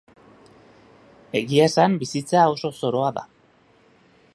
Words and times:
Egia 1.41 1.67
esan, 1.73 1.99
bizitza 2.05 2.49
oso 2.55 2.73
zoroa 2.83 3.15
da. 3.21 3.29